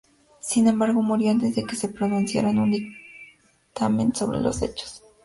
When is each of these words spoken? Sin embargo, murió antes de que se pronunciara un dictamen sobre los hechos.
Sin 0.39 0.67
embargo, 0.67 1.03
murió 1.03 1.29
antes 1.29 1.55
de 1.55 1.63
que 1.63 1.75
se 1.75 1.87
pronunciara 1.89 2.49
un 2.49 2.71
dictamen 2.71 4.15
sobre 4.15 4.39
los 4.41 4.63
hechos. 4.63 5.03